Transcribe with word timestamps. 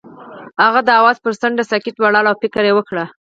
هغه 0.63 0.79
د 0.83 0.89
اواز 0.99 1.17
پر 1.23 1.33
څنډه 1.41 1.63
ساکت 1.71 1.95
ولاړ 1.99 2.25
او 2.29 2.35
فکر 2.43 2.63
وکړ. 2.73 2.97